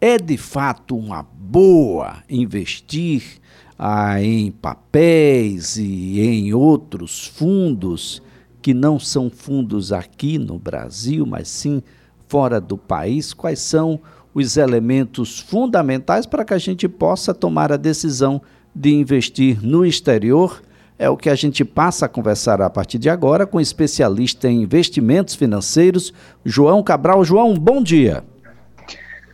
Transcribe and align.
É 0.00 0.16
de 0.16 0.36
fato 0.36 0.96
uma 0.96 1.24
boa 1.24 2.18
investir 2.30 3.40
ah, 3.76 4.22
em 4.22 4.52
papéis 4.52 5.76
e 5.76 6.20
em 6.20 6.54
outros 6.54 7.26
fundos 7.26 8.22
que 8.62 8.72
não 8.72 9.00
são 9.00 9.28
fundos 9.28 9.92
aqui 9.92 10.38
no 10.38 10.56
Brasil, 10.56 11.26
mas 11.26 11.48
sim 11.48 11.82
fora 12.28 12.60
do 12.60 12.78
país? 12.78 13.32
Quais 13.32 13.58
são 13.58 13.98
os 14.32 14.56
elementos 14.56 15.40
fundamentais 15.40 16.26
para 16.26 16.44
que 16.44 16.54
a 16.54 16.58
gente 16.58 16.88
possa 16.88 17.34
tomar 17.34 17.72
a 17.72 17.76
decisão 17.76 18.40
de 18.72 18.94
investir 18.94 19.60
no 19.66 19.84
exterior? 19.84 20.62
É 20.96 21.10
o 21.10 21.16
que 21.16 21.28
a 21.28 21.34
gente 21.34 21.64
passa 21.64 22.06
a 22.06 22.08
conversar 22.08 22.62
a 22.62 22.70
partir 22.70 22.98
de 22.98 23.10
agora 23.10 23.46
com 23.46 23.58
o 23.58 23.60
especialista 23.60 24.48
em 24.48 24.62
investimentos 24.62 25.34
financeiros, 25.34 26.12
João 26.44 26.84
Cabral. 26.84 27.24
João, 27.24 27.54
bom 27.54 27.82
dia. 27.82 28.22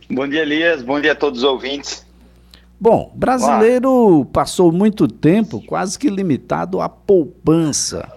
Bom 0.09 0.27
dia, 0.27 0.41
Elias. 0.41 0.83
Bom 0.83 0.99
dia 0.99 1.13
a 1.13 1.15
todos 1.15 1.39
os 1.39 1.45
ouvintes. 1.45 2.05
Bom, 2.79 3.11
brasileiro 3.15 3.89
Olá. 3.89 4.25
passou 4.25 4.71
muito 4.71 5.07
tempo 5.07 5.61
quase 5.65 5.97
que 5.97 6.09
limitado 6.09 6.81
à 6.81 6.89
poupança. 6.89 8.11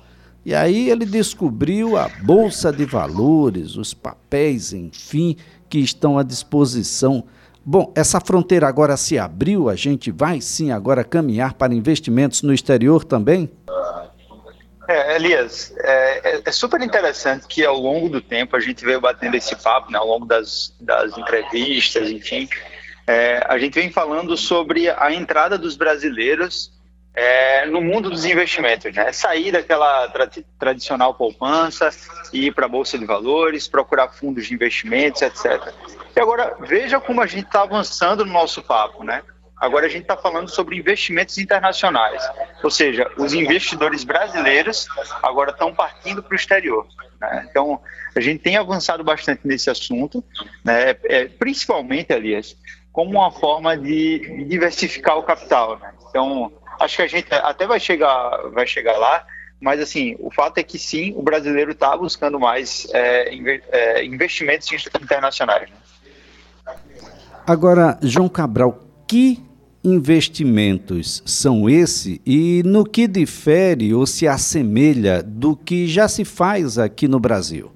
E 0.45 0.55
aí 0.55 0.91
ele 0.91 1.07
descobriu 1.07 1.97
a 1.97 2.09
bolsa 2.23 2.73
de 2.73 2.85
valores, 2.85 3.77
os 3.77 3.95
papéis, 3.95 4.73
enfim, 4.73 5.37
que 5.69 5.79
estão 5.79 6.19
à 6.19 6.23
disposição. 6.23 7.25
Bom, 7.65 7.93
essa 7.95 8.21
fronteira 8.21 8.67
agora 8.67 8.97
se 8.97 9.19
abriu, 9.19 9.69
a 9.69 9.77
gente 9.77 10.11
vai 10.11 10.41
sim 10.41 10.71
agora 10.71 11.05
caminhar 11.05 11.55
para 11.55 11.75
investimentos 11.75 12.43
no 12.43 12.53
exterior 12.53 13.05
também? 13.05 13.51
É, 14.89 15.17
Elias, 15.17 15.75
é, 15.81 16.37
é, 16.37 16.43
é, 16.47 16.51
super 16.51 16.81
interessante 16.81 17.47
que 17.47 17.63
ao 17.63 17.79
longo 17.79 18.09
do 18.09 18.23
tempo 18.23 18.57
a 18.57 18.61
gente 18.61 18.83
veio 18.83 18.99
batendo 18.99 19.35
esse 19.35 19.55
papo, 19.55 19.93
né, 19.93 19.99
ao 19.99 20.07
longo 20.07 20.25
das, 20.25 20.75
das 20.81 21.17
entrevistas, 21.19 22.09
enfim, 22.09 22.49
é, 23.07 23.45
a 23.47 23.59
gente 23.59 23.75
vem 23.75 23.93
falando 23.93 24.35
sobre 24.35 24.89
a 24.89 25.13
entrada 25.13 25.59
dos 25.59 25.77
brasileiros 25.77 26.73
é, 27.15 27.67
no 27.67 27.83
mundo 27.83 28.09
dos 28.09 28.25
investimentos, 28.25 28.95
né? 28.95 29.13
Sair 29.13 29.51
daquela 29.51 30.09
tra 30.09 30.31
tradicional 30.59 31.13
poupança, 31.13 31.91
ir 32.33 32.55
para 32.55 32.67
a 32.67 32.69
Bolsa 32.69 32.97
de 32.97 33.05
Valores, 33.05 33.67
procurar 33.67 34.09
fundos 34.09 34.47
de 34.47 34.55
investimentos, 34.55 35.21
etc. 35.21 35.75
E 36.15 36.21
agora, 36.21 36.57
veja 36.61 37.01
como 37.01 37.21
a 37.21 37.27
gente 37.27 37.47
está 37.47 37.63
avançando 37.63 38.25
no 38.25 38.33
nosso 38.33 38.63
papo, 38.63 39.03
né? 39.03 39.23
Agora 39.61 39.87
a 39.87 39.89
gente 39.89 40.03
está 40.03 40.17
falando 40.17 40.49
sobre 40.49 40.77
investimentos 40.77 41.37
internacionais, 41.37 42.23
ou 42.63 42.71
seja, 42.71 43.11
os 43.17 43.35
investidores 43.35 44.05
brasileiros 44.05 44.87
agora 45.23 45.51
estão 45.51 45.75
partindo 45.75 46.23
para 46.23 46.33
o 46.33 46.37
exterior. 46.37 46.87
Né? 47.21 47.47
Então, 47.51 47.81
a 48.15 48.21
gente 48.21 48.41
tem 48.41 48.57
avançado 48.57 49.03
bastante 49.03 49.41
nesse 49.45 49.69
assunto, 49.69 50.23
né? 50.65 50.91
é, 51.05 51.25
principalmente, 51.25 52.13
aliás, 52.13 52.57
como 52.93 53.11
uma 53.11 53.33
forma 53.33 53.77
de 53.77 54.45
diversificar 54.45 55.19
o 55.19 55.25
capital. 55.25 55.79
Né? 55.79 55.93
Então, 56.09 56.53
acho 56.79 56.97
que 56.97 57.03
a 57.03 57.09
gente 57.09 57.27
até 57.35 57.67
vai 57.67 57.81
chegar, 57.81 58.49
vai 58.53 58.67
chegar 58.67 58.97
lá, 58.97 59.27
mas 59.61 59.81
assim, 59.81 60.15
o 60.21 60.31
fato 60.31 60.59
é 60.59 60.63
que 60.63 60.79
sim, 60.79 61.13
o 61.17 61.23
brasileiro 61.23 61.73
está 61.73 61.97
buscando 61.97 62.39
mais 62.39 62.87
é, 62.93 63.35
é, 63.73 64.05
investimentos 64.05 64.71
internacionais. 65.03 65.69
Né? 65.69 66.77
Agora, 67.45 67.99
João 68.03 68.29
Cabral, 68.29 68.79
que 69.07 69.48
investimentos 69.95 71.23
são 71.25 71.69
esses 71.69 72.19
e 72.25 72.63
no 72.65 72.85
que 72.85 73.07
difere 73.07 73.95
ou 73.95 74.07
se 74.07 74.27
assemelha 74.27 75.23
do 75.23 75.57
que 75.57 75.87
já 75.87 76.09
se 76.09 76.25
faz 76.25 76.79
aqui 76.79 77.09
no 77.09 77.19
Brasil? 77.19 77.73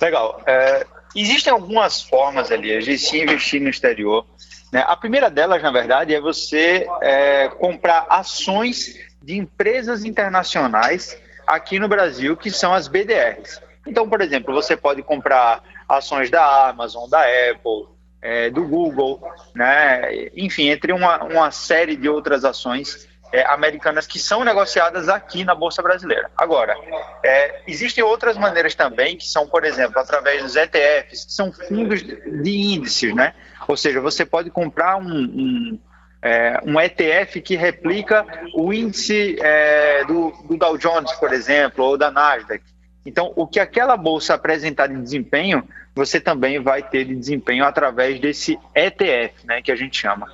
Legal. 0.00 0.42
É, 0.46 0.86
existem 1.14 1.52
algumas 1.52 2.02
formas 2.02 2.50
ali 2.50 2.78
de 2.80 2.98
se 2.98 3.20
investir 3.20 3.60
no 3.60 3.68
exterior. 3.68 4.24
Né? 4.72 4.84
A 4.86 4.96
primeira 4.96 5.30
delas, 5.30 5.62
na 5.62 5.70
verdade, 5.70 6.14
é 6.14 6.20
você 6.20 6.86
é, 7.02 7.48
comprar 7.48 8.06
ações 8.08 8.98
de 9.22 9.36
empresas 9.36 10.04
internacionais 10.04 11.16
aqui 11.46 11.78
no 11.78 11.88
Brasil, 11.88 12.36
que 12.36 12.50
são 12.50 12.72
as 12.72 12.88
BDRs. 12.88 13.60
Então, 13.86 14.08
por 14.08 14.20
exemplo, 14.20 14.54
você 14.54 14.76
pode 14.76 15.02
comprar 15.02 15.62
ações 15.88 16.30
da 16.30 16.68
Amazon, 16.68 17.08
da 17.08 17.20
Apple, 17.22 17.88
é, 18.20 18.50
do 18.50 18.66
Google, 18.66 19.20
né? 19.54 20.28
enfim, 20.36 20.68
entre 20.68 20.92
uma, 20.92 21.22
uma 21.24 21.50
série 21.50 21.96
de 21.96 22.08
outras 22.08 22.44
ações 22.44 23.08
é, 23.32 23.44
americanas 23.46 24.06
que 24.06 24.18
são 24.18 24.44
negociadas 24.44 25.08
aqui 25.08 25.44
na 25.44 25.54
Bolsa 25.54 25.82
Brasileira. 25.82 26.30
Agora, 26.36 26.74
é, 27.22 27.62
existem 27.66 28.02
outras 28.02 28.36
maneiras 28.36 28.74
também, 28.74 29.16
que 29.16 29.26
são, 29.26 29.46
por 29.46 29.64
exemplo, 29.64 30.00
através 30.00 30.42
dos 30.42 30.56
ETFs, 30.56 31.26
que 31.26 31.32
são 31.32 31.52
fundos 31.52 32.02
de 32.02 32.50
índices, 32.50 33.14
né? 33.14 33.34
Ou 33.66 33.76
seja, 33.76 34.00
você 34.00 34.24
pode 34.24 34.50
comprar 34.50 34.96
um, 34.96 35.12
um, 35.12 35.80
é, 36.22 36.58
um 36.64 36.80
ETF 36.80 37.40
que 37.42 37.54
replica 37.54 38.24
o 38.54 38.72
índice 38.72 39.36
é, 39.40 40.04
do, 40.04 40.30
do 40.48 40.56
Dow 40.56 40.78
Jones, 40.78 41.12
por 41.12 41.32
exemplo, 41.32 41.84
ou 41.84 41.98
da 41.98 42.10
Nasdaq. 42.10 42.62
Então, 43.08 43.32
o 43.34 43.46
que 43.46 43.58
aquela 43.58 43.96
bolsa 43.96 44.34
apresentar 44.34 44.86
de 44.86 45.00
desempenho, 45.00 45.66
você 45.94 46.20
também 46.20 46.60
vai 46.60 46.82
ter 46.82 47.06
de 47.06 47.14
desempenho 47.16 47.64
através 47.64 48.20
desse 48.20 48.58
ETF, 48.74 49.46
né, 49.46 49.62
que 49.62 49.72
a 49.72 49.76
gente 49.76 49.98
chama. 49.98 50.30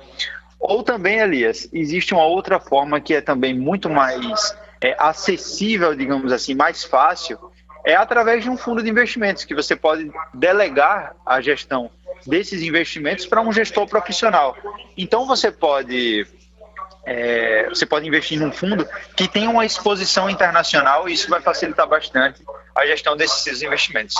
Ou 0.59 0.83
também, 0.83 1.19
Elias, 1.19 1.69
existe 1.71 2.13
uma 2.13 2.25
outra 2.25 2.59
forma 2.59 2.99
que 2.99 3.13
é 3.13 3.21
também 3.21 3.57
muito 3.57 3.89
mais 3.89 4.53
é, 4.81 4.93
acessível, 4.99 5.95
digamos 5.95 6.33
assim, 6.33 6.53
mais 6.53 6.83
fácil, 6.83 7.39
é 7.85 7.95
através 7.95 8.43
de 8.43 8.49
um 8.49 8.57
fundo 8.57 8.83
de 8.83 8.89
investimentos, 8.89 9.45
que 9.45 9.55
você 9.55 9.73
pode 9.73 10.11
delegar 10.33 11.15
a 11.25 11.39
gestão 11.39 11.89
desses 12.27 12.61
investimentos 12.61 13.25
para 13.25 13.39
um 13.39 13.53
gestor 13.53 13.87
profissional. 13.87 14.53
Então 14.97 15.25
você 15.25 15.49
pode 15.49 16.27
é, 17.05 17.69
você 17.69 17.85
pode 17.85 18.05
investir 18.05 18.37
num 18.37 18.51
fundo 18.51 18.85
que 19.15 19.29
tem 19.29 19.47
uma 19.47 19.65
exposição 19.65 20.29
internacional 20.29 21.07
e 21.07 21.13
isso 21.13 21.29
vai 21.29 21.39
facilitar 21.39 21.87
bastante 21.87 22.43
a 22.75 22.85
gestão 22.85 23.15
desses 23.15 23.61
investimentos. 23.61 24.15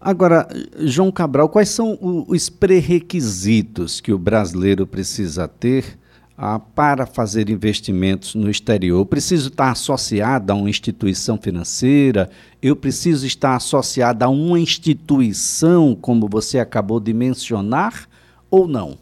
Agora, 0.00 0.46
João 0.80 1.10
Cabral, 1.10 1.48
quais 1.48 1.70
são 1.70 1.98
os 2.28 2.50
pré-requisitos 2.50 4.02
que 4.02 4.12
o 4.12 4.18
brasileiro 4.18 4.86
precisa 4.86 5.48
ter 5.48 5.98
ah, 6.36 6.58
para 6.58 7.06
fazer 7.06 7.48
investimentos 7.48 8.34
no 8.34 8.50
exterior? 8.50 8.98
Eu 9.00 9.06
preciso 9.06 9.48
estar 9.48 9.70
associado 9.70 10.52
a 10.52 10.56
uma 10.56 10.68
instituição 10.68 11.38
financeira? 11.38 12.28
Eu 12.60 12.76
preciso 12.76 13.26
estar 13.26 13.56
associado 13.56 14.22
a 14.24 14.28
uma 14.28 14.58
instituição, 14.58 15.94
como 15.94 16.28
você 16.28 16.58
acabou 16.58 17.00
de 17.00 17.14
mencionar, 17.14 18.06
ou 18.50 18.68
não? 18.68 18.98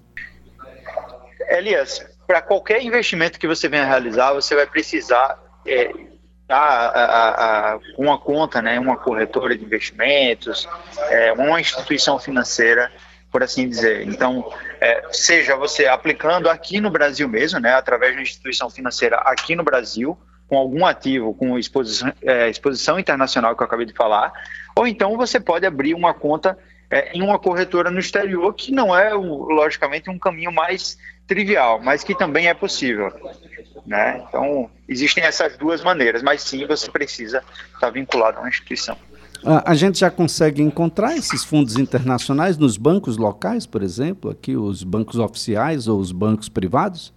Elias, 1.49 2.07
para 2.29 2.41
qualquer 2.41 2.81
investimento 2.83 3.41
que 3.41 3.49
você 3.49 3.69
venha 3.69 3.85
realizar, 3.85 4.33
você 4.35 4.55
vai 4.55 4.67
precisar 4.67 5.37
é, 5.67 5.93
a, 6.57 7.73
a, 7.75 7.79
uma 7.97 8.19
conta, 8.19 8.61
né, 8.61 8.79
uma 8.79 8.97
corretora 8.97 9.57
de 9.57 9.65
investimentos, 9.65 10.69
é, 11.09 11.33
uma 11.33 11.61
instituição 11.61 12.19
financeira, 12.19 12.91
por 13.31 13.43
assim 13.43 13.69
dizer. 13.69 14.07
Então, 14.07 14.53
é, 14.81 15.05
seja 15.11 15.57
você 15.57 15.87
aplicando 15.87 16.49
aqui 16.49 16.81
no 16.81 16.91
Brasil 16.91 17.29
mesmo, 17.29 17.59
né, 17.59 17.75
através 17.75 18.13
de 18.13 18.19
uma 18.19 18.23
instituição 18.23 18.69
financeira 18.69 19.17
aqui 19.17 19.57
no 19.57 19.65
Brasil, 19.65 20.19
com 20.49 20.59
algum 20.59 20.85
ativo, 20.85 21.33
com 21.35 21.59
exposição, 21.59 22.13
é, 22.23 22.51
exposição 22.51 22.99
internacional 22.99 23.57
que 23.57 23.63
eu 23.63 23.67
acabei 23.67 23.87
de 23.87 23.95
falar, 23.95 24.33
ou 24.77 24.87
então 24.87 25.17
você 25.17 25.41
pode 25.41 25.65
abrir 25.65 25.95
uma 25.95 26.13
conta 26.13 26.59
é, 26.91 27.11
em 27.17 27.23
uma 27.23 27.39
corretora 27.39 27.91
no 27.91 27.99
exterior, 27.99 28.53
que 28.53 28.71
não 28.71 28.95
é, 28.95 29.15
logicamente, 29.15 30.11
um 30.11 30.19
caminho 30.19 30.53
mais 30.53 30.99
trivial, 31.27 31.81
mas 31.83 32.05
que 32.05 32.15
também 32.15 32.49
é 32.49 32.55
possível. 32.55 33.13
Né? 33.87 34.23
Então, 34.29 34.71
existem 34.89 35.25
essas 35.25 35.57
duas 35.57 35.83
maneiras, 35.83 36.23
mas 36.23 36.43
sim 36.43 36.67
você 36.67 36.91
precisa 36.91 37.43
estar 37.75 37.91
vinculado 37.91 38.39
a 38.39 38.41
uma 38.41 38.49
instituição. 38.49 38.97
A, 39.45 39.75
gente 39.75 39.99
já 39.99 40.11
consegue 40.11 40.63
encontrar 40.63 41.17
esses 41.17 41.43
fundos 41.43 41.77
internacionais 41.77 42.57
nos 42.57 42.77
bancos 42.77 43.17
locais, 43.17 43.67
por 43.67 43.83
exemplo, 43.83 44.31
aqui 44.31 44.57
os 44.57 44.85
bancos 44.85 45.19
oficiais 45.19 45.89
ou 45.89 45.99
os 45.99 46.13
bancos 46.13 46.49
privados? 46.49 47.13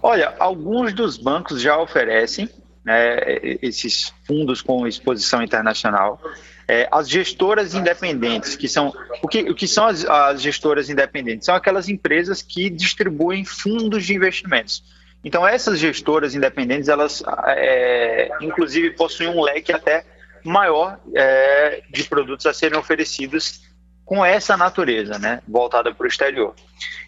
Olha, 0.00 0.32
alguns 0.38 0.92
dos 0.92 1.16
bancos 1.16 1.60
já 1.60 1.76
oferecem 1.76 2.48
né, 2.84 3.16
esses 3.60 4.12
fundos 4.24 4.62
com 4.62 4.86
exposição 4.86 5.42
internacional. 5.42 6.20
É, 6.68 6.88
as 6.90 7.08
gestoras 7.08 7.74
independentes, 7.74 8.56
que 8.56 8.68
são 8.68 8.92
o 9.22 9.28
que, 9.28 9.50
o 9.50 9.54
que 9.54 9.66
são 9.66 9.86
as, 9.86 10.04
as 10.04 10.40
gestoras 10.40 10.88
independentes? 10.88 11.46
São 11.46 11.54
aquelas 11.54 11.88
empresas 11.88 12.40
que 12.40 12.70
distribuem 12.70 13.44
fundos 13.44 14.04
de 14.04 14.14
investimentos. 14.14 14.82
Então, 15.24 15.46
essas 15.46 15.78
gestoras 15.78 16.34
independentes, 16.34 16.88
elas, 16.88 17.22
é, 17.48 18.30
inclusive, 18.40 18.90
possuem 18.90 19.28
um 19.28 19.42
leque 19.42 19.72
até 19.72 20.04
maior 20.44 20.98
é, 21.14 21.82
de 21.90 22.04
produtos 22.04 22.46
a 22.46 22.52
serem 22.52 22.78
oferecidos 22.78 23.62
com 24.04 24.24
essa 24.24 24.56
natureza, 24.56 25.18
né, 25.18 25.40
voltada 25.46 25.94
para 25.94 26.04
o 26.04 26.08
exterior. 26.08 26.54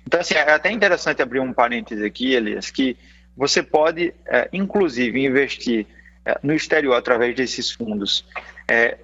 Então, 0.07 0.21
assim, 0.21 0.35
é 0.35 0.53
até 0.53 0.71
interessante 0.71 1.21
abrir 1.21 1.41
um 1.41 1.53
parêntese 1.53 2.05
aqui, 2.05 2.33
Elias, 2.33 2.71
que 2.71 2.97
você 3.37 3.63
pode, 3.63 4.15
é, 4.27 4.49
inclusive, 4.53 5.25
investir 5.25 5.87
é, 6.25 6.39
no 6.43 6.55
exterior 6.55 6.95
através 6.95 7.35
desses 7.35 7.73
fundos, 7.73 8.25
é, 8.69 8.97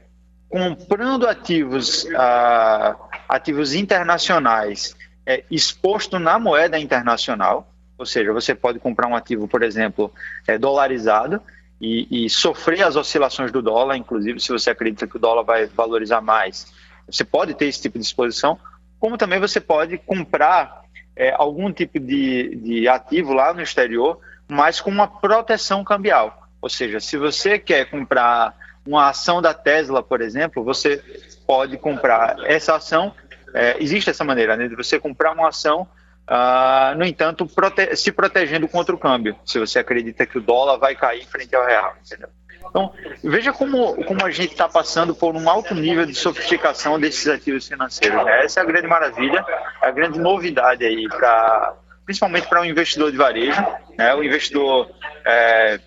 comprando 0.50 1.28
ativos 1.28 2.06
a, 2.12 2.96
ativos 3.28 3.72
internacionais 3.72 4.96
é, 5.24 5.44
exposto 5.48 6.18
na 6.18 6.40
moeda 6.40 6.76
internacional, 6.76 7.72
ou 7.96 8.04
seja, 8.04 8.32
você 8.32 8.52
pode 8.52 8.80
comprar 8.80 9.06
um 9.06 9.14
ativo, 9.14 9.46
por 9.46 9.62
exemplo, 9.62 10.12
é, 10.48 10.58
dolarizado 10.58 11.40
e, 11.80 12.24
e, 12.24 12.28
sofrer 12.28 12.82
as 12.82 12.96
oscilações 12.96 13.52
do 13.52 13.62
dólar, 13.62 13.96
inclusive 13.96 14.40
se 14.40 14.50
você 14.50 14.70
acredita 14.70 15.06
que 15.06 15.16
o 15.16 15.20
dólar 15.20 15.44
vai 15.44 15.66
valorizar 15.66 16.20
mais, 16.20 16.72
você 17.06 17.24
pode 17.24 17.54
ter 17.54 17.66
esse 17.66 17.80
tipo 17.80 17.98
de 17.98 18.04
exposição, 18.04 18.58
como 18.98 19.16
também 19.16 19.38
você 19.38 19.60
pode 19.60 19.98
comprar 19.98 20.82
é, 21.14 21.32
algum 21.32 21.72
tipo 21.72 22.00
de, 22.00 22.56
de 22.56 22.88
ativo 22.88 23.32
lá 23.32 23.54
no 23.54 23.62
exterior, 23.62 24.18
mas 24.48 24.80
com 24.80 24.90
uma 24.90 25.06
proteção 25.06 25.84
cambial. 25.84 26.48
Ou 26.60 26.68
seja, 26.68 26.98
se 26.98 27.16
você 27.16 27.58
quer 27.58 27.88
comprar 27.88 28.54
uma 28.86 29.08
ação 29.08 29.42
da 29.42 29.52
Tesla, 29.54 30.02
por 30.02 30.20
exemplo, 30.20 30.64
você 30.64 31.02
pode 31.46 31.76
comprar 31.78 32.36
essa 32.44 32.76
ação. 32.76 33.14
É, 33.52 33.76
existe 33.80 34.10
essa 34.10 34.24
maneira 34.24 34.56
né, 34.56 34.68
de 34.68 34.76
você 34.76 34.98
comprar 34.98 35.32
uma 35.32 35.48
ação, 35.48 35.82
uh, 36.28 36.96
no 36.96 37.04
entanto, 37.04 37.46
prote 37.46 37.96
se 37.96 38.12
protegendo 38.12 38.68
contra 38.68 38.94
o 38.94 38.98
câmbio, 38.98 39.36
se 39.44 39.58
você 39.58 39.78
acredita 39.78 40.24
que 40.24 40.38
o 40.38 40.40
dólar 40.40 40.78
vai 40.78 40.94
cair 40.94 41.26
frente 41.26 41.54
ao 41.54 41.66
real. 41.66 41.94
Entendeu? 42.04 42.28
Então, 42.68 42.92
veja 43.24 43.52
como, 43.52 43.96
como 44.04 44.24
a 44.24 44.30
gente 44.30 44.52
está 44.52 44.68
passando 44.68 45.14
por 45.14 45.34
um 45.34 45.50
alto 45.50 45.74
nível 45.74 46.06
de 46.06 46.14
sofisticação 46.14 47.00
desses 47.00 47.26
ativos 47.26 47.66
financeiros. 47.66 48.24
Né? 48.24 48.44
Essa 48.44 48.60
é 48.60 48.62
a 48.62 48.66
grande 48.66 48.86
maravilha, 48.86 49.44
a 49.80 49.90
grande 49.90 50.20
novidade 50.20 50.84
aí, 50.84 51.08
pra, 51.08 51.74
principalmente 52.04 52.48
para 52.48 52.60
um 52.60 52.64
investidor 52.64 53.10
de 53.10 53.16
varejo, 53.16 53.60
né? 53.98 54.14
o 54.14 54.22
investidor 54.22 54.88
é, 55.24 55.80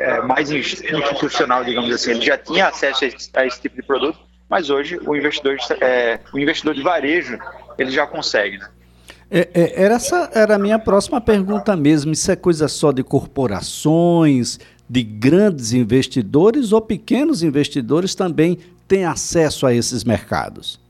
é, 0.00 0.20
mais 0.22 0.50
institucional, 0.50 1.64
digamos 1.64 1.92
assim, 1.92 2.12
ele 2.12 2.22
já 2.22 2.38
tinha 2.38 2.68
acesso 2.68 3.04
a 3.04 3.08
esse, 3.08 3.30
a 3.34 3.46
esse 3.46 3.60
tipo 3.60 3.76
de 3.76 3.82
produto, 3.82 4.18
mas 4.48 4.70
hoje 4.70 4.98
o 5.06 5.16
investidor, 5.16 5.56
é, 5.80 6.20
o 6.32 6.38
investidor 6.38 6.74
de 6.74 6.82
varejo 6.82 7.38
ele 7.78 7.90
já 7.90 8.06
consegue. 8.06 8.58
Né? 8.58 8.68
É, 9.30 9.48
é, 9.54 9.82
era 9.82 9.94
essa 9.94 10.30
era 10.34 10.54
a 10.54 10.58
minha 10.58 10.78
próxima 10.78 11.20
pergunta 11.20 11.74
mesmo. 11.76 12.12
Isso 12.12 12.30
é 12.30 12.36
coisa 12.36 12.68
só 12.68 12.92
de 12.92 13.02
corporações, 13.02 14.58
de 14.88 15.02
grandes 15.02 15.72
investidores 15.72 16.72
ou 16.72 16.80
pequenos 16.80 17.42
investidores 17.42 18.14
também 18.14 18.58
têm 18.86 19.04
acesso 19.04 19.66
a 19.66 19.74
esses 19.74 20.04
mercados? 20.04 20.80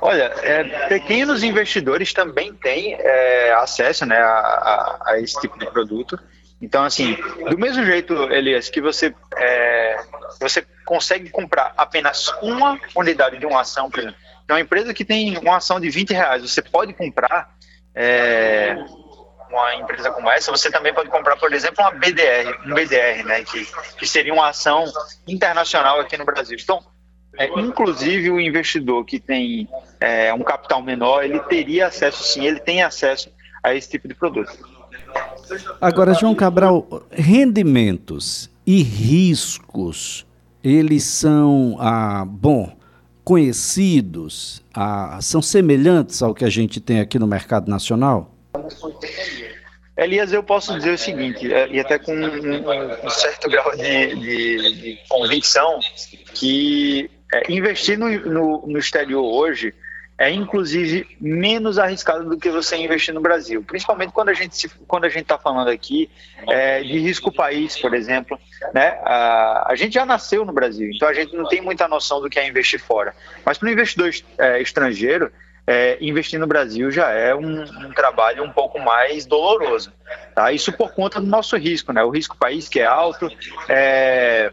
Olha, 0.00 0.32
é, 0.42 0.88
pequenos 0.88 1.42
investidores 1.44 2.12
também 2.12 2.52
têm 2.54 2.94
é, 2.94 3.52
acesso 3.54 4.04
né, 4.04 4.16
a, 4.16 4.30
a, 4.30 5.02
a, 5.06 5.20
esse 5.20 5.40
tipo 5.40 5.58
de 5.58 5.66
produto. 5.66 6.18
Então, 6.62 6.84
assim, 6.84 7.18
do 7.50 7.58
mesmo 7.58 7.84
jeito, 7.84 8.14
Elias, 8.32 8.70
que 8.70 8.80
você, 8.80 9.12
é, 9.36 9.96
você 10.40 10.64
consegue 10.84 11.28
comprar 11.28 11.74
apenas 11.76 12.32
uma 12.40 12.80
unidade 12.94 13.36
de 13.36 13.44
uma 13.44 13.62
ação, 13.62 13.90
por 13.90 13.98
exemplo, 13.98 14.16
uma 14.48 14.60
empresa 14.60 14.94
que 14.94 15.04
tem 15.04 15.36
uma 15.38 15.56
ação 15.56 15.80
de 15.80 15.90
20 15.90 16.12
reais, 16.12 16.42
você 16.42 16.62
pode 16.62 16.92
comprar 16.92 17.52
é, 17.94 18.76
uma 19.50 19.74
empresa 19.74 20.10
como 20.12 20.30
essa, 20.30 20.52
você 20.52 20.70
também 20.70 20.94
pode 20.94 21.10
comprar, 21.10 21.36
por 21.36 21.52
exemplo, 21.52 21.82
uma 21.82 21.90
BDR, 21.90 22.56
um 22.64 22.74
BDR, 22.74 23.24
né, 23.24 23.42
que, 23.42 23.66
que 23.98 24.06
seria 24.06 24.32
uma 24.32 24.48
ação 24.48 24.84
internacional 25.26 25.98
aqui 25.98 26.16
no 26.16 26.24
Brasil. 26.24 26.56
Então, 26.60 26.80
é, 27.38 27.46
inclusive 27.58 28.30
o 28.30 28.38
investidor 28.38 29.04
que 29.04 29.18
tem 29.18 29.68
é, 29.98 30.32
um 30.32 30.42
capital 30.42 30.80
menor, 30.80 31.24
ele 31.24 31.40
teria 31.40 31.88
acesso, 31.88 32.22
sim, 32.22 32.46
ele 32.46 32.60
tem 32.60 32.82
acesso 32.82 33.32
a 33.62 33.74
esse 33.74 33.90
tipo 33.90 34.06
de 34.06 34.14
produto. 34.14 34.81
Agora, 35.80 36.14
João 36.14 36.34
Cabral, 36.34 37.06
rendimentos 37.10 38.50
e 38.66 38.82
riscos, 38.82 40.26
eles 40.62 41.04
são, 41.04 41.76
ah, 41.80 42.24
bom, 42.26 42.76
conhecidos, 43.24 44.62
ah, 44.74 45.18
são 45.20 45.42
semelhantes 45.42 46.22
ao 46.22 46.34
que 46.34 46.44
a 46.44 46.50
gente 46.50 46.80
tem 46.80 47.00
aqui 47.00 47.18
no 47.18 47.26
mercado 47.26 47.70
nacional? 47.70 48.34
Elias, 49.96 50.32
eu 50.32 50.42
posso 50.42 50.74
dizer 50.74 50.94
o 50.94 50.98
seguinte, 50.98 51.52
é, 51.52 51.68
e 51.68 51.78
até 51.78 51.98
com 51.98 52.14
um, 52.14 53.06
um 53.06 53.10
certo 53.10 53.48
grau 53.48 53.76
de, 53.76 54.16
de, 54.16 54.74
de 54.74 54.98
convicção, 55.08 55.80
que 56.34 57.10
é, 57.32 57.52
investir 57.52 57.98
no, 57.98 58.08
no, 58.08 58.66
no 58.66 58.78
exterior 58.78 59.22
hoje 59.22 59.74
é 60.22 60.30
inclusive 60.30 61.04
menos 61.20 61.80
arriscado 61.80 62.30
do 62.30 62.38
que 62.38 62.48
você 62.48 62.76
investir 62.76 63.12
no 63.12 63.20
Brasil, 63.20 63.60
principalmente 63.64 64.12
quando 64.12 64.28
a 64.28 64.32
gente 64.32 64.68
quando 64.86 65.04
a 65.04 65.08
gente 65.08 65.22
está 65.22 65.36
falando 65.36 65.66
aqui 65.66 66.08
é, 66.48 66.80
de 66.80 66.96
risco 67.00 67.32
país, 67.32 67.76
por 67.76 67.92
exemplo, 67.92 68.38
né? 68.72 69.00
A, 69.02 69.72
a, 69.72 69.74
gente 69.74 69.94
já 69.94 70.06
nasceu 70.06 70.44
no 70.44 70.52
Brasil, 70.52 70.92
então 70.94 71.08
a 71.08 71.12
gente 71.12 71.34
não 71.34 71.48
tem 71.48 71.60
muita 71.60 71.88
noção 71.88 72.20
do 72.20 72.30
que 72.30 72.38
é 72.38 72.46
investir 72.46 72.78
fora. 72.78 73.12
Mas 73.44 73.58
para 73.58 73.66
o 73.66 73.72
investidor 73.72 74.12
é, 74.38 74.62
estrangeiro, 74.62 75.32
é, 75.66 75.98
investir 76.00 76.38
no 76.38 76.46
Brasil 76.46 76.88
já 76.92 77.10
é 77.10 77.34
um, 77.34 77.62
um, 77.62 77.92
trabalho 77.92 78.44
um 78.44 78.52
pouco 78.52 78.78
mais 78.78 79.26
doloroso. 79.26 79.92
Tá? 80.36 80.52
Isso 80.52 80.72
por 80.72 80.94
conta 80.94 81.20
do 81.20 81.26
nosso 81.26 81.56
risco, 81.56 81.92
né? 81.92 82.04
O 82.04 82.10
risco 82.10 82.36
país 82.36 82.68
que 82.68 82.78
é 82.78 82.86
alto. 82.86 83.28
É... 83.68 84.52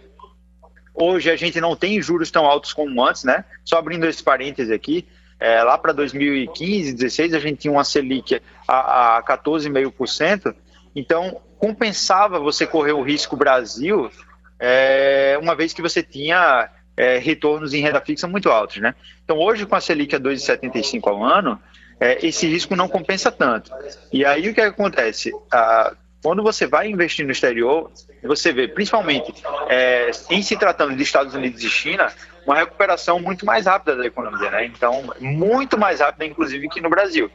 Hoje 0.95 1.29
a 1.29 1.35
gente 1.35 1.61
não 1.61 1.75
tem 1.75 2.01
juros 2.01 2.31
tão 2.31 2.45
altos 2.45 2.73
como 2.73 3.05
antes, 3.05 3.23
né? 3.23 3.45
Só 3.63 3.77
abrindo 3.77 4.05
esse 4.07 4.21
parêntese 4.21 4.73
aqui, 4.73 5.07
é, 5.39 5.63
lá 5.63 5.77
para 5.77 5.93
2015, 5.93 6.93
2016, 6.93 7.33
a 7.33 7.39
gente 7.39 7.59
tinha 7.59 7.71
uma 7.71 7.83
Selic 7.83 8.41
a, 8.67 9.17
a 9.17 9.23
14,5%, 9.23 10.53
então 10.95 11.39
compensava 11.57 12.39
você 12.39 12.67
correr 12.67 12.91
o 12.91 13.01
risco 13.01 13.37
Brasil, 13.37 14.11
é, 14.59 15.37
uma 15.41 15.55
vez 15.55 15.73
que 15.73 15.81
você 15.81 16.03
tinha 16.03 16.69
é, 16.97 17.17
retornos 17.17 17.73
em 17.73 17.81
renda 17.81 18.01
fixa 18.01 18.27
muito 18.27 18.49
altos. 18.49 18.77
Né? 18.77 18.93
Então, 19.23 19.37
hoje, 19.37 19.65
com 19.65 19.75
a 19.75 19.81
Selic 19.81 20.15
a 20.15 20.19
2,75 20.19 21.07
ao 21.07 21.23
ano, 21.23 21.59
é, 21.99 22.25
esse 22.25 22.45
risco 22.47 22.75
não 22.75 22.89
compensa 22.89 23.31
tanto. 23.31 23.71
E 24.11 24.25
aí, 24.25 24.49
o 24.49 24.53
que 24.53 24.61
acontece? 24.61 25.31
Quando 26.21 26.43
você 26.43 26.67
vai 26.67 26.89
investir 26.89 27.25
no 27.25 27.31
exterior, 27.31 27.89
você 28.21 28.51
vê, 28.51 28.67
principalmente 28.67 29.33
é, 29.69 30.11
em 30.29 30.41
se 30.41 30.57
tratando 30.57 30.95
de 30.95 31.01
Estados 31.01 31.33
Unidos 31.33 31.63
e 31.63 31.69
China, 31.69 32.11
uma 32.45 32.55
recuperação 32.55 33.19
muito 33.19 33.45
mais 33.45 33.65
rápida 33.65 33.95
da 33.95 34.05
economia, 34.05 34.49
né? 34.51 34.65
Então, 34.65 35.03
muito 35.19 35.77
mais 35.77 35.99
rápida, 35.99 36.25
inclusive, 36.25 36.69
que 36.69 36.81
no 36.81 36.89
Brasil. 36.89 37.31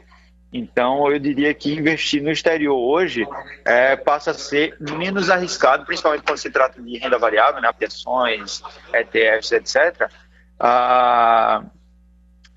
Então, 0.51 1.11
eu 1.11 1.19
diria 1.19 1.53
que 1.53 1.73
investir 1.73 2.23
no 2.23 2.31
exterior 2.31 2.77
hoje 2.77 3.27
é, 3.65 3.95
passa 3.95 4.31
a 4.31 4.33
ser 4.33 4.77
menos 4.79 5.29
arriscado, 5.29 5.85
principalmente 5.85 6.23
quando 6.23 6.37
se 6.37 6.49
trata 6.49 6.81
de 6.81 6.97
renda 6.97 7.17
variável, 7.17 7.61
né, 7.61 7.69
ações, 7.85 8.63
ETFs, 8.93 9.51
etc. 9.51 10.09
Ah, 10.57 11.61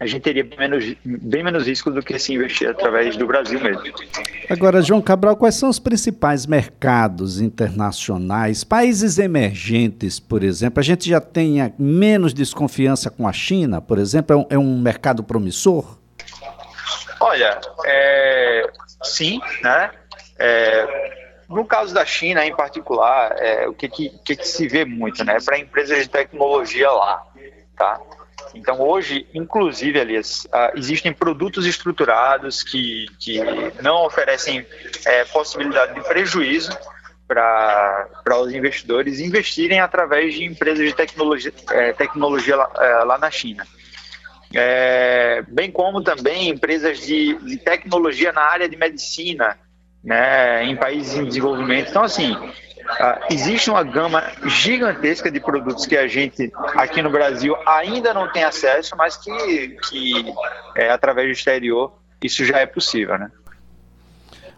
a 0.01 0.07
gente 0.07 0.23
teria 0.23 0.45
bem 0.45 0.59
menos, 0.59 0.95
bem 1.05 1.43
menos 1.43 1.67
risco 1.67 1.91
do 1.91 2.01
que 2.03 2.17
se 2.19 2.33
investir 2.33 2.69
através 2.69 3.17
do 3.17 3.27
Brasil 3.27 3.61
mesmo. 3.61 3.83
Agora, 4.49 4.81
João 4.81 5.03
Cabral, 5.03 5.37
quais 5.37 5.57
são 5.57 5.69
os 5.69 5.81
principais 5.81 6.47
mercados 6.47 7.41
internacionais, 7.41 8.63
países 8.63 9.19
emergentes, 9.19 10.21
por 10.21 10.45
exemplo? 10.45 10.79
A 10.79 10.85
gente 10.85 11.09
já 11.09 11.21
tem 11.21 11.75
menos 11.77 12.33
desconfiança 12.33 13.11
com 13.11 13.27
a 13.27 13.33
China, 13.33 13.81
por 13.81 13.99
exemplo? 13.99 14.35
É 14.35 14.37
um, 14.37 14.47
é 14.51 14.59
um 14.59 14.81
mercado 14.81 15.25
promissor? 15.25 15.99
Olha, 17.19 17.61
é, 17.85 18.71
sim, 19.03 19.41
né? 19.63 19.91
É, 20.39 21.19
no 21.49 21.65
caso 21.65 21.93
da 21.93 22.05
China, 22.05 22.47
em 22.47 22.55
particular, 22.55 23.35
é, 23.37 23.67
o 23.67 23.75
que, 23.75 23.89
que, 23.89 24.11
que, 24.25 24.45
se 24.45 24.69
vê 24.69 24.85
muito, 24.85 25.25
né? 25.25 25.39
Para 25.45 25.59
empresas 25.59 25.99
de 25.99 26.09
tecnologia 26.09 26.89
lá, 26.89 27.27
tá? 27.77 28.01
Então, 28.55 28.81
hoje, 28.81 29.27
inclusive, 29.35 29.99
Elias, 29.99 30.45
uh, 30.47 30.77
existem 30.77 31.13
produtos 31.13 31.67
estruturados 31.67 32.63
que, 32.63 33.07
que 33.19 33.41
não 33.83 34.05
oferecem 34.07 34.67
é, 35.07 35.25
possibilidade 35.25 35.95
de 35.95 36.01
prejuízo 36.03 36.77
para 37.27 38.41
os 38.41 38.53
investidores 38.55 39.21
investirem 39.21 39.81
através 39.81 40.35
de 40.35 40.45
empresas 40.45 40.87
de 40.87 40.95
tecnologia, 40.95 41.53
é, 41.71 41.93
tecnologia 41.93 42.57
lá, 42.57 42.71
é, 42.79 43.05
lá, 43.05 43.19
na 43.19 43.31
China. 43.31 43.67
É, 44.55 45.43
bem 45.47 45.71
como 45.71 46.03
também 46.03 46.49
empresas 46.49 47.01
de, 47.01 47.35
de 47.45 47.59
tecnologia 47.59 48.33
na 48.33 48.41
área 48.41 48.67
de 48.67 48.77
medicina, 48.79 49.59
né, 50.03 50.65
em 50.65 50.75
países 50.75 51.19
em 51.19 51.25
desenvolvimento. 51.27 51.91
Então, 51.91 52.03
assim, 52.03 52.35
Uh, 52.89 53.33
existe 53.33 53.71
uma 53.71 53.85
gama 53.85 54.25
gigantesca 54.47 55.31
de 55.31 55.39
produtos 55.39 55.85
que 55.85 55.97
a 55.97 56.09
gente 56.09 56.51
aqui 56.75 57.03
no 57.03 57.11
Brasil 57.11 57.55
ainda 57.67 58.15
não 58.15 58.33
tem 58.33 58.45
acesso, 58.45 58.97
mas 58.97 59.17
que, 59.17 59.77
que 59.89 60.35
é, 60.75 60.91
através 60.91 61.29
do 61.29 61.33
exterior 61.33 61.93
isso 62.23 62.45
já 62.45 62.59
é 62.59 62.67
possível, 62.67 63.19
né? 63.19 63.31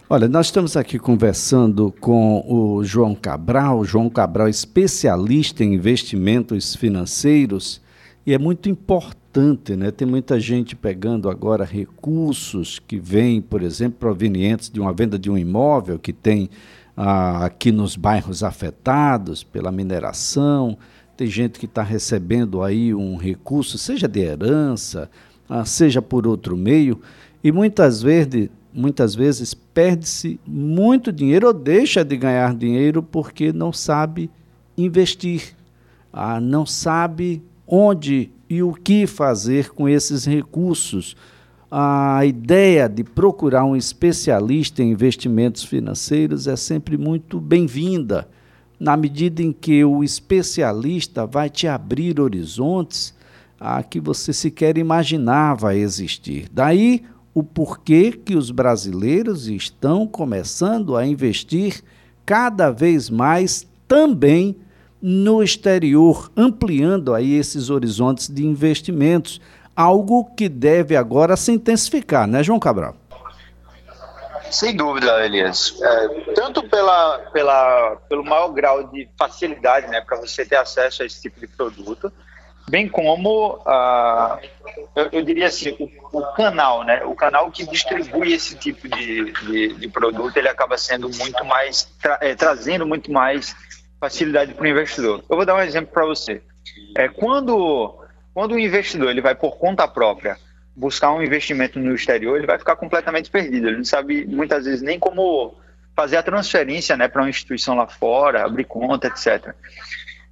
Olha, 0.09 0.27
nós 0.27 0.47
estamos 0.47 0.77
aqui 0.77 0.99
conversando 0.99 1.95
com 2.01 2.45
o 2.49 2.83
João 2.83 3.15
Cabral, 3.15 3.85
João 3.85 4.11
Cabral, 4.11 4.49
especialista 4.49 5.63
em 5.63 5.75
investimentos 5.75 6.75
financeiros, 6.75 7.81
e 8.27 8.35
é 8.35 8.39
muito 8.39 8.69
importante, 8.69 9.77
né? 9.77 9.91
Tem 9.91 10.09
muita 10.09 10.41
gente 10.41 10.75
pegando 10.75 11.31
agora 11.31 11.65
recursos 11.65 12.81
que 12.81 12.99
vêm, 12.99 13.41
por 13.41 13.63
exemplo, 13.63 13.99
provenientes 14.01 14.69
de 14.69 14.81
uma 14.81 14.93
venda 14.93 15.19
de 15.19 15.31
um 15.31 15.39
imóvel 15.39 15.99
que 15.99 16.13
tem 16.13 16.51
ah, 16.97 17.45
aqui 17.45 17.73
nos 17.73 17.97
bairros 17.97 18.43
afetados 18.43 19.43
pela 19.43 19.73
mineração. 19.73 20.77
Tem 21.17 21.27
gente 21.27 21.59
que 21.59 21.67
está 21.67 21.83
recebendo 21.83 22.63
aí 22.63 22.95
um 22.95 23.17
recurso, 23.17 23.77
seja 23.79 24.09
de 24.09 24.21
herança, 24.21 25.11
ah, 25.49 25.65
seja 25.65 26.01
por 26.01 26.27
outro 26.27 26.57
meio, 26.57 27.01
e 27.43 27.51
muitas 27.51 28.03
vezes, 28.03 28.49
muitas 28.73 29.15
vezes 29.15 29.53
perde-se 29.53 30.39
muito 30.47 31.13
dinheiro 31.13 31.49
ou 31.49 31.53
deixa 31.53 32.05
de 32.05 32.17
ganhar 32.17 32.55
dinheiro 32.55 33.03
porque 33.03 33.53
não 33.53 33.73
sabe 33.73 34.31
investir, 34.77 35.55
ah, 36.13 36.41
não 36.41 36.65
sabe 36.65 37.43
onde 37.67 38.31
e 38.49 38.63
o 38.63 38.73
que 38.73 39.07
fazer 39.07 39.71
com 39.71 39.89
esses 39.89 40.25
recursos. 40.25 41.17
A 41.73 42.27
ideia 42.27 42.89
de 42.89 43.05
procurar 43.05 43.65
um 43.65 43.77
especialista 43.77 44.83
em 44.83 44.91
investimentos 44.91 45.63
financeiros 45.63 46.49
é 46.49 46.57
sempre 46.57 46.99
muito 46.99 47.41
bem-vinda, 47.41 48.27
na 48.79 48.97
medida 48.97 49.41
em 49.41 49.53
que 49.53 49.85
o 49.85 50.03
especialista 50.03 51.25
vai 51.25 51.49
te 51.49 51.69
abrir 51.69 52.19
horizontes 52.19 53.15
a 53.61 53.85
que 53.85 54.01
você 54.01 54.33
sequer 54.33 54.79
imaginava 54.79 55.77
existir. 55.77 56.49
Daí 56.51 57.05
o 57.33 57.45
porquê 57.45 58.11
que 58.11 58.35
os 58.35 58.51
brasileiros 58.51 59.47
estão 59.47 60.09
começando 60.09 60.97
a 60.97 61.07
investir 61.07 61.85
cada 62.27 62.73
vez 62.73 63.09
mais 63.09 63.65
também 63.87 64.57
no 65.01 65.41
exterior, 65.41 66.33
ampliando 66.37 67.15
aí 67.15 67.35
esses 67.35 67.71
horizontes 67.71 68.29
de 68.29 68.45
investimentos, 68.45 69.41
algo 69.75 70.35
que 70.35 70.49
deve 70.49 70.97
agora 70.97 71.37
se 71.37 71.53
intensificar, 71.53 72.27
né, 72.27 72.43
João 72.43 72.59
Cabral? 72.59 72.97
Sem 74.51 74.75
dúvida, 74.75 75.25
Elias. 75.25 75.81
É, 75.81 76.33
tanto 76.35 76.69
pela, 76.69 77.19
pela, 77.33 77.97
pelo 78.09 78.25
maior 78.25 78.49
grau 78.49 78.89
de 78.89 79.09
facilidade 79.17 79.87
né, 79.87 80.01
para 80.01 80.17
você 80.17 80.45
ter 80.45 80.57
acesso 80.57 81.03
a 81.03 81.07
esse 81.07 81.23
tipo 81.23 81.39
de 81.39 81.47
produto, 81.47 82.13
bem 82.69 82.89
como, 82.89 83.61
ah, 83.65 84.39
eu, 84.97 85.09
eu, 85.13 85.23
diria 85.23 85.47
assim, 85.47 85.77
o, 85.79 86.19
o, 86.19 86.33
canal, 86.35 86.85
né? 86.85 87.03
O 87.05 87.15
canal 87.15 87.51
que 87.51 87.65
distribui 87.65 88.33
esse 88.33 88.57
tipo 88.57 88.89
de, 88.89 89.33
de, 89.33 89.75
de 89.75 89.89
produto, 89.89 90.37
ele 90.37 90.49
acaba 90.49 90.77
sendo 90.77 91.09
muito 91.11 91.45
mais, 91.45 91.85
tra, 92.01 92.19
é, 92.21 92.35
trazendo 92.35 92.85
muito 92.85 93.11
mais 93.11 93.55
facilidade 94.01 94.55
para 94.55 94.65
o 94.65 94.69
investidor. 94.69 95.23
Eu 95.29 95.37
vou 95.37 95.47
dar 95.47 95.55
um 95.55 95.61
exemplo 95.61 95.93
para 95.93 96.07
você. 96.07 96.43
É, 96.97 97.09
quando, 97.09 98.00
quando 98.41 98.53
o 98.53 98.59
investidor 98.59 99.11
ele 99.11 99.21
vai 99.21 99.35
por 99.35 99.59
conta 99.59 99.87
própria 99.87 100.39
buscar 100.75 101.13
um 101.13 101.23
investimento 101.23 101.79
no 101.79 101.95
exterior, 101.95 102.39
ele 102.39 102.47
vai 102.47 102.59
ficar 102.59 102.75
completamente 102.75 103.29
perdido. 103.31 103.69
Ele 103.69 103.77
não 103.77 103.85
sabe 103.85 104.25
muitas 104.25 104.65
vezes 104.65 104.81
nem 104.81 104.99
como 104.99 105.61
fazer 105.95 106.17
a 106.17 106.23
transferência 106.23 106.97
né, 106.97 107.07
para 107.07 107.21
uma 107.21 107.29
instituição 107.29 107.77
lá 107.77 107.87
fora, 107.87 108.43
abrir 108.43 108.65
conta, 108.65 109.09
etc. 109.09 109.55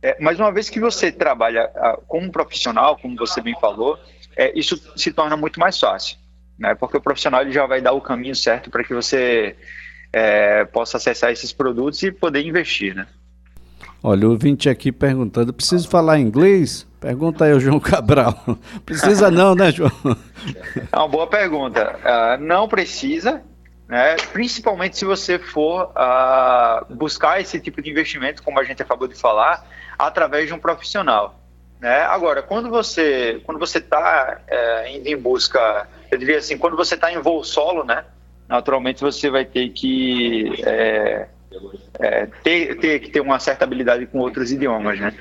É, 0.01 0.17
mas 0.19 0.41
uma 0.41 0.51
vez 0.51 0.71
que 0.71 0.81
você 0.81 1.13
trabalha 1.13 1.71
ah, 1.77 1.99
como 2.07 2.33
profissional, 2.33 2.97
como 2.97 3.15
você 3.15 3.43
bem 3.43 3.55
falou, 3.61 3.99
é, 4.35 4.59
isso 4.59 4.81
se 4.97 5.13
torna 5.13 5.37
muito 5.37 5.61
mais 5.61 5.79
fácil, 5.79 6.17
né? 6.59 6.75
Porque 6.75 6.97
o 6.97 7.03
profissional 7.03 7.43
ele 7.43 7.53
já 7.53 7.67
vai 7.67 7.83
dar 7.83 7.93
o 7.93 8.01
caminho 8.01 8.35
certo 8.35 8.71
para 8.71 8.85
que 8.85 8.95
você 8.95 9.55
é, 10.15 10.65
possa 10.65 10.97
acessar 10.97 11.31
esses 11.31 11.53
produtos 11.53 12.03
e 12.03 12.11
poder 12.11 12.41
investir, 12.41 12.95
né? 12.95 13.07
Olha, 14.03 14.29
o 14.29 14.31
ouvinte 14.31 14.69
aqui 14.69 14.93
perguntando, 14.93 15.53
preciso 15.53 15.89
falar 15.89 16.19
inglês? 16.21 16.87
Pergunta 17.01 17.45
aí 17.45 17.53
o 17.53 17.61
João 17.61 17.81
Cabral. 17.81 18.35
Precisa 18.87 19.31
não, 19.31 19.55
né, 19.55 19.71
João? 19.71 19.91
É 20.93 20.97
uma 20.97 21.09
boa 21.09 21.27
pergunta. 21.27 21.97
Uh, 21.99 22.43
não 22.43 22.69
precisa, 22.69 23.43
né? 23.89 24.17
principalmente 24.33 24.97
se 24.97 25.05
você 25.05 25.39
for 25.39 25.93
uh, 25.97 26.95
buscar 26.95 27.41
esse 27.41 27.61
tipo 27.61 27.81
de 27.83 27.91
investimento, 27.91 28.43
como 28.43 28.59
a 28.59 28.65
gente 28.65 28.83
acabou 28.83 29.09
de 29.09 29.15
falar, 29.15 29.65
através 29.99 30.47
de 30.47 30.55
um 30.55 30.59
profissional. 30.59 31.39
Né? 31.81 32.03
Agora, 32.03 32.43
quando 32.43 32.69
você 32.69 33.41
quando 33.45 33.59
você 33.59 33.79
está 33.79 34.41
é, 34.49 34.97
indo 34.97 35.07
em 35.07 35.17
busca, 35.17 35.89
eu 36.11 36.19
diria 36.19 36.39
assim, 36.39 36.59
quando 36.59 36.77
você 36.77 36.97
está 36.97 37.13
em 37.13 37.21
voo 37.21 37.45
solo, 37.45 37.85
né? 37.85 38.05
naturalmente 38.49 39.01
você 39.01 39.31
vai 39.31 39.45
ter 39.45 39.69
que 39.69 40.61
é, 40.65 41.29
é, 41.99 42.27
ter, 42.43 42.79
ter 42.79 43.01
que 43.01 43.11
ter 43.11 43.21
uma 43.21 43.39
certa 43.39 43.65
habilidade 43.65 44.07
com 44.07 44.19
outros 44.19 44.51
idiomas, 44.53 45.01
né? 45.01 45.15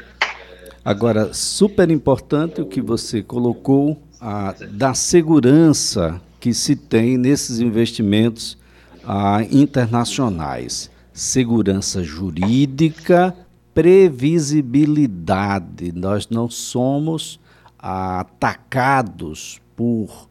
Agora, 0.84 1.34
super 1.34 1.89
importante 1.91 2.60
o 2.62 2.65
que 2.65 2.81
você 2.81 3.22
colocou 3.22 4.01
a, 4.22 4.55
da 4.72 4.93
segurança 4.93 6.22
que 6.39 6.53
se 6.53 6.75
tem 6.75 7.17
nesses 7.17 7.60
investimentos 7.60 8.57
a, 9.03 9.41
internacionais. 9.51 10.91
Segurança 11.12 12.03
jurídica, 12.03 13.36
previsibilidade. 13.74 15.91
Nós 15.91 16.29
não 16.29 16.48
somos 16.50 17.39
atacados 17.77 19.60
por 19.75 20.29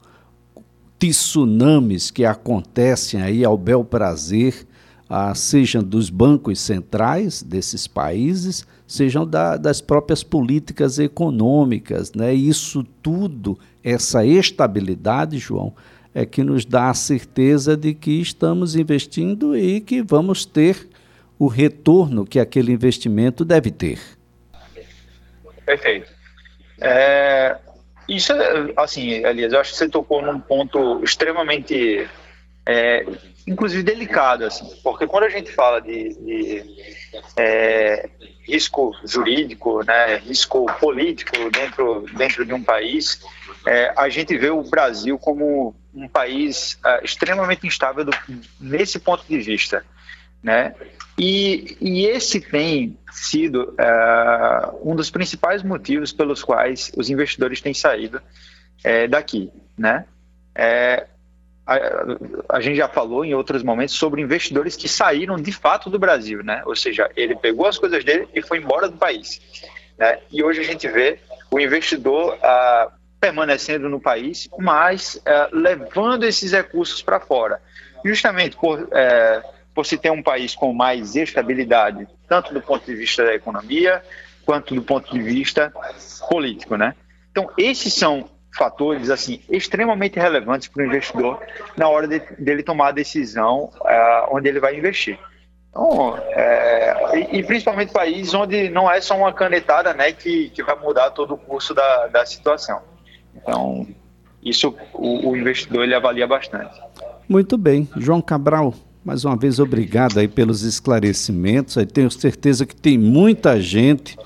tsunamis 0.99 2.11
que 2.11 2.25
acontecem 2.25 3.21
aí 3.21 3.45
ao 3.45 3.59
bel 3.59 3.85
prazer 3.85 4.67
ah, 5.09 5.35
sejam 5.35 5.83
dos 5.83 6.11
bancos 6.11 6.59
centrais 6.61 7.43
desses 7.43 7.87
países, 7.87 8.67
sejam 8.87 9.27
da, 9.27 9.57
das 9.57 9.81
próprias 9.81 10.23
políticas 10.23 10.99
econômicas. 10.99 12.13
Né? 12.13 12.35
Isso 12.35 12.83
tudo, 13.03 13.59
essa 13.83 14.25
estabilidade, 14.25 15.39
João, 15.39 15.75
é 16.15 16.25
que 16.25 16.43
nos 16.43 16.65
dá 16.65 16.91
a 16.91 16.95
certeza 16.95 17.77
de 17.77 17.95
que 17.95 18.21
estamos 18.21 18.75
investindo 18.75 19.57
e 19.57 19.81
que 19.81 20.03
vamos 20.03 20.45
ter 20.45 20.89
o 21.39 21.47
retorno 21.47 22.25
que 22.25 22.41
aquele 22.41 22.73
investimento 22.73 23.45
deve 23.45 23.71
ter. 23.71 24.01
Perfeito. 25.65 26.11
É, 26.81 27.57
isso, 28.09 28.33
assim, 28.77 29.11
Elias, 29.25 29.53
eu 29.53 29.61
acho 29.61 29.73
que 29.73 29.79
você 29.79 29.89
tocou 29.89 30.23
num 30.23 30.41
ponto 30.41 31.03
extremamente 31.03 32.09
é, 32.65 33.05
inclusive 33.47 33.83
delicado, 33.83 34.45
assim, 34.45 34.69
porque 34.83 35.07
quando 35.07 35.25
a 35.25 35.29
gente 35.29 35.53
fala 35.53 35.81
de, 35.81 36.15
de 36.15 36.65
é, 37.37 38.09
risco 38.43 38.93
jurídico, 39.05 39.85
né, 39.85 40.17
risco 40.17 40.67
político 40.81 41.51
dentro, 41.51 42.07
dentro 42.17 42.45
de 42.45 42.53
um 42.53 42.63
país, 42.63 43.21
é, 43.67 43.93
a 43.97 44.09
gente 44.09 44.37
vê 44.37 44.51
o 44.51 44.63
Brasil 44.63 45.19
como 45.19 45.75
um 45.95 46.09
país 46.09 46.79
é, 46.85 47.05
extremamente 47.05 47.67
instável 47.67 48.05
do, 48.05 48.13
nesse 48.61 48.99
ponto 48.99 49.25
de 49.29 49.39
vista. 49.39 49.85
Né? 50.43 50.75
E, 51.19 51.77
e 51.81 52.07
esse 52.07 52.41
tem 52.41 52.99
sido 53.11 53.75
é, 53.79 54.71
um 54.83 54.95
dos 54.95 55.11
principais 55.11 55.63
motivos 55.63 56.13
pelos 56.13 56.43
quais 56.43 56.93
os 56.97 57.09
investidores 57.11 57.61
têm 57.61 57.75
saído 57.75 58.21
é, 58.85 59.09
daqui. 59.09 59.51
Né? 59.77 60.05
É, 60.55 61.07
a, 61.67 62.57
a, 62.57 62.61
gente 62.61 62.77
já 62.77 62.89
falou 62.89 63.25
em 63.25 63.35
outros 63.35 63.63
momentos 63.63 63.95
sobre 63.97 64.23
investidores 64.23 64.77
que 64.77 64.89
saíram 64.89 65.37
de 65.37 65.51
fato 65.51 65.91
do 65.91 65.99
Brasil, 65.99 66.45
né? 66.45 66.63
Ou 66.65 66.77
seja, 66.77 67.11
ele 67.17 67.35
pegou 67.35 67.67
as 67.67 67.77
coisas 67.77 68.05
dele 68.05 68.29
e 68.33 68.41
foi 68.41 68.59
embora 68.59 68.89
do 68.89 68.97
país. 68.97 69.41
Né? 69.99 70.19
E 70.31 70.45
hoje 70.45 70.61
a 70.61 70.65
gente 70.65 70.87
vê 70.87 71.19
o 71.51 71.59
investidor 71.59 72.39
ah, 72.43 72.93
permanecendo 73.21 73.89
no 73.89 74.01
país, 74.01 74.49
mas 74.59 75.21
ah, 75.27 75.49
levando 75.53 76.25
esses 76.25 76.53
recursos 76.53 77.03
para 77.03 77.19
fora, 77.19 77.61
justamente 78.05 78.57
por 78.57 78.89
eh, 78.93 79.43
por 79.75 79.85
se 79.85 79.99
ter 79.99 80.11
um 80.11 80.23
país 80.23 80.55
com 80.55 80.73
mais 80.73 81.15
estabilidade, 81.15 82.09
tanto 82.27 82.55
do 82.55 82.63
ponto 82.63 82.87
de 82.87 82.95
vista 82.95 83.23
da 83.23 83.35
economia 83.35 84.03
quanto 84.47 84.75
do 84.75 84.81
ponto 84.81 85.13
de 85.13 85.21
vista 85.21 85.71
político, 86.31 86.77
né? 86.77 86.95
Então 87.31 87.51
esses 87.59 87.93
são 87.93 88.31
fatores 88.57 89.11
assim 89.11 89.41
extremamente 89.51 90.19
relevantes 90.19 90.69
para 90.69 90.83
o 90.83 90.87
investidor 90.87 91.41
na 91.77 91.89
hora 91.89 92.09
de, 92.09 92.21
dele 92.39 92.63
tomar 92.63 92.89
a 92.89 92.93
decisão 92.93 93.71
uh, 93.81 94.29
onde 94.31 94.49
ele 94.49 94.61
vai 94.61 94.77
investir. 94.77 95.19
Então, 95.71 96.17
é, 96.31 97.19
e, 97.19 97.39
e, 97.39 97.43
principalmente 97.43 97.93
países 97.93 98.33
onde 98.33 98.71
não 98.71 98.91
é 98.91 98.99
só 99.01 99.15
uma 99.17 99.33
canetada 99.33 99.93
né, 99.93 100.11
que, 100.11 100.49
que 100.49 100.63
vai 100.63 100.75
mudar 100.81 101.11
todo 101.11 101.35
o 101.35 101.37
curso 101.37 101.75
da, 101.75 102.07
da 102.07 102.25
situação. 102.25 102.81
Então, 103.35 103.87
isso 104.43 104.75
o, 104.95 105.31
o 105.31 105.37
investidor 105.37 105.85
ele 105.85 105.95
avalia 105.95 106.27
bastante. 106.27 106.81
Muito 107.29 107.59
bem. 107.59 107.87
João 107.97 108.23
Cabral, 108.23 108.73
mais 109.05 109.25
uma 109.25 109.37
vez 109.37 109.59
obrigado 109.61 110.19
aí 110.19 110.29
pelos 110.29 110.63
esclarecimentos. 110.63 111.77
Eu 111.77 111.87
tenho 111.87 112.11
certeza 112.11 112.65
que 112.65 112.75
tem 112.75 112.97
muita 112.97 113.61
gente 113.61 114.17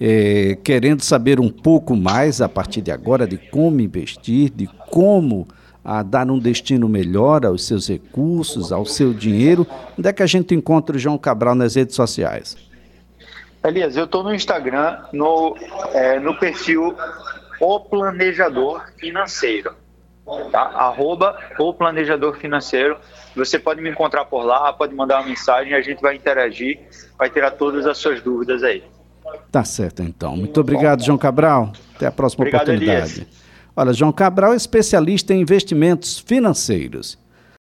é, 0.00 0.56
querendo 0.64 1.02
saber 1.02 1.38
um 1.38 1.50
pouco 1.50 1.94
mais 1.94 2.40
a 2.40 2.48
partir 2.48 2.80
de 2.80 2.90
agora 2.90 3.26
de 3.26 3.36
como 3.36 3.80
investir, 3.80 4.50
de 4.50 4.66
como 4.88 5.46
a 5.84 6.02
dar 6.02 6.30
um 6.30 6.38
destino 6.38 6.88
melhor 6.88 7.44
aos 7.44 7.66
seus 7.66 7.88
recursos, 7.88 8.72
ao 8.72 8.86
seu 8.86 9.12
dinheiro, 9.12 9.66
onde 9.98 10.08
é 10.08 10.12
que 10.12 10.22
a 10.22 10.26
gente 10.26 10.54
encontra 10.54 10.96
o 10.96 10.98
João 10.98 11.18
Cabral 11.18 11.54
nas 11.54 11.74
redes 11.74 11.94
sociais? 11.94 12.56
Elias, 13.62 13.94
eu 13.96 14.04
estou 14.04 14.22
no 14.22 14.34
Instagram, 14.34 14.98
no, 15.12 15.54
é, 15.92 16.18
no 16.18 16.38
perfil 16.38 16.96
O 17.60 17.80
Planejador 17.80 18.82
Financeiro. 18.98 19.74
Tá? 20.50 20.60
Arroba 20.60 21.38
O 21.58 21.74
Planejador 21.74 22.36
Financeiro. 22.36 22.96
Você 23.36 23.58
pode 23.58 23.82
me 23.82 23.90
encontrar 23.90 24.24
por 24.24 24.44
lá, 24.44 24.72
pode 24.72 24.94
mandar 24.94 25.20
uma 25.20 25.28
mensagem, 25.28 25.74
a 25.74 25.82
gente 25.82 26.00
vai 26.00 26.14
interagir, 26.14 26.80
vai 27.18 27.28
tirar 27.28 27.50
todas 27.52 27.86
as 27.86 27.98
suas 27.98 28.22
dúvidas 28.22 28.62
aí. 28.62 28.82
Tá 29.50 29.64
certo, 29.64 30.02
então. 30.02 30.36
Muito 30.36 30.60
obrigado, 30.60 31.04
João 31.04 31.18
Cabral. 31.18 31.72
Até 31.96 32.06
a 32.06 32.12
próxima 32.12 32.42
obrigado, 32.42 32.62
oportunidade. 32.62 33.12
Elias. 33.12 33.26
Olha, 33.74 33.92
João 33.92 34.12
Cabral 34.12 34.52
é 34.52 34.56
especialista 34.56 35.32
em 35.32 35.40
investimentos 35.40 36.18
financeiros. 36.18 37.18